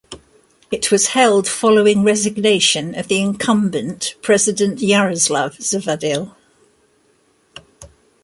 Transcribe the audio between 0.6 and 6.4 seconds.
It was held following resignation of the incumbent President Jaroslav Zavadil.